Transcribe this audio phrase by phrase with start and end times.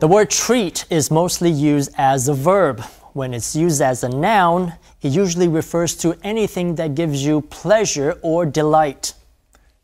[0.00, 2.80] The word treat is mostly used as a verb.
[3.12, 8.18] When it's used as a noun, it usually refers to anything that gives you pleasure
[8.20, 9.14] or delight.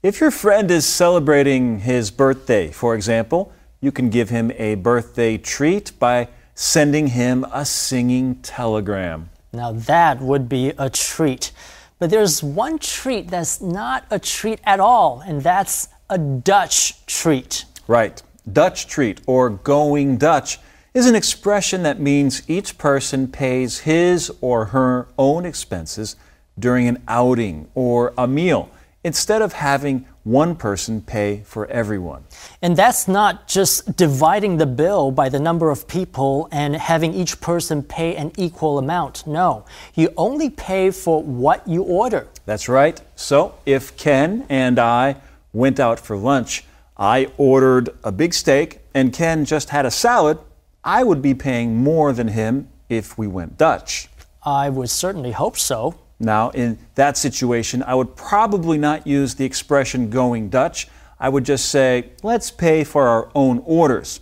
[0.03, 5.39] If your friend is celebrating his birthday, for example, you can give him a birthday
[5.39, 9.31] treat by sending him a singing telegram.
[9.53, 11.53] Now, that would be a treat.
[12.01, 17.65] But there's one treat that's not a treat at all, and that's a Dutch treat.
[17.87, 18.23] Right.
[18.51, 20.59] Dutch treat or going Dutch
[20.93, 26.17] is an expression that means each person pays his or her own expenses
[26.59, 28.71] during an outing or a meal
[29.05, 32.23] instead of having one person pay for everyone.
[32.61, 37.41] And that's not just dividing the bill by the number of people and having each
[37.41, 39.27] person pay an equal amount.
[39.27, 42.29] No, you only pay for what you order.
[42.45, 43.01] That's right.
[43.17, 45.17] So if Ken and I
[45.53, 46.65] went out for lunch,
[47.01, 50.39] I ordered a big steak and Ken just had a salad,
[50.85, 54.09] I would be paying more than him if we went Dutch.
[54.45, 55.95] I would certainly hope so.
[56.19, 60.89] Now, in that situation, I would probably not use the expression going Dutch.
[61.19, 64.21] I would just say, let's pay for our own orders.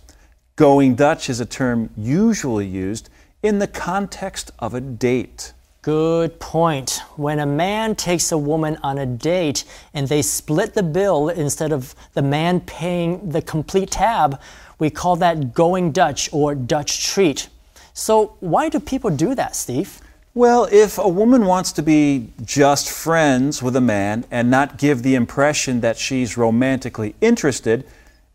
[0.55, 3.09] Going Dutch is a term usually used
[3.43, 5.51] in the context of a date.
[5.89, 7.01] Good point.
[7.15, 11.71] When a man takes a woman on a date and they split the bill instead
[11.71, 14.39] of the man paying the complete tab,
[14.77, 17.49] we call that going Dutch or Dutch treat.
[17.95, 19.99] So, why do people do that, Steve?
[20.35, 25.01] Well, if a woman wants to be just friends with a man and not give
[25.01, 27.83] the impression that she's romantically interested,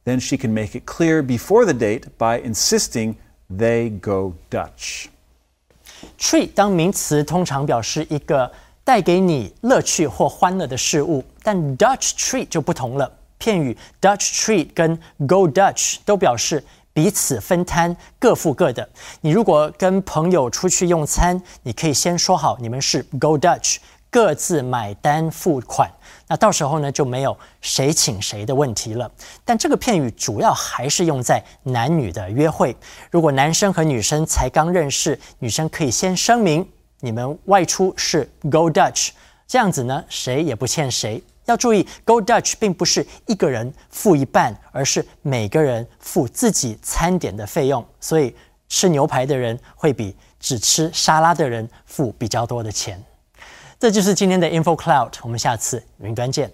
[0.02, 3.16] then she can make it clear before the date by insisting
[3.48, 5.08] they go Dutch.
[6.18, 8.50] Tree 当名词通常表示一个
[8.82, 13.10] 带给你乐趣或欢乐的事物，但 Dutch treat 就不同了。
[13.38, 18.88] 片语 Dutch treat 跟 Go Dutch 都表示彼此分摊，各付各的。
[19.20, 23.78] 你如果跟朋友出去用餐，你可以先说好你们是 Go Dutch，
[24.14, 25.90] 各自买单付款。
[26.28, 29.10] 那到时候呢就没有谁请谁的问题了。
[29.44, 32.76] 但这个片语主要还是用在男女的约会。
[33.10, 36.64] 如果男生和女生才刚认识，女生可以先声明
[37.00, 39.08] 你们外出是 Go Dutch，
[39.48, 41.20] 这样子呢谁也不欠谁。
[41.46, 47.84] 要注意，Go Dutch 并不是一个人付一半，而是每个人付自己餐点的费用。
[47.98, 48.32] 所以
[48.68, 53.02] 吃牛排的人会比只吃沙拉的人付比较多的钱。
[53.78, 56.50] 这就是今天的 Info Cloud，我们下次云端见。